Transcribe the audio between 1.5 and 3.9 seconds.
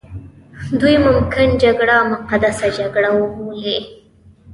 جګړه مقدسه جګړه وبولي.